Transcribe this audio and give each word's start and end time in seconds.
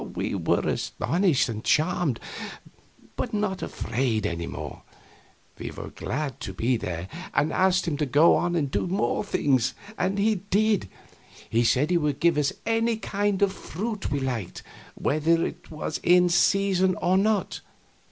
We 0.15 0.33
were 0.33 0.67
astonished 0.67 1.47
and 1.47 1.63
charmed, 1.63 2.19
but 3.15 3.35
not 3.35 3.61
afraid 3.61 4.25
any 4.25 4.47
more; 4.47 4.81
we 5.59 5.67
were 5.67 5.89
very 5.89 5.89
glad 5.91 6.39
to 6.39 6.53
be 6.53 6.75
there, 6.75 7.07
and 7.35 7.53
asked 7.53 7.87
him 7.87 7.97
to 7.97 8.07
go 8.07 8.33
on 8.35 8.55
and 8.55 8.71
do 8.71 8.87
some 8.87 8.95
more 8.95 9.23
things. 9.23 9.75
And 9.99 10.17
he 10.17 10.41
did. 10.49 10.89
He 11.47 11.63
said 11.63 11.91
he 11.91 11.99
would 11.99 12.19
give 12.19 12.39
us 12.39 12.51
any 12.65 12.95
kind 12.97 13.43
of 13.43 13.53
fruit 13.53 14.09
we 14.09 14.19
liked, 14.19 14.63
whether 14.95 15.45
it 15.45 15.69
was 15.69 15.99
in 16.01 16.29
season 16.29 16.95
or 16.95 17.15
not. 17.15 17.61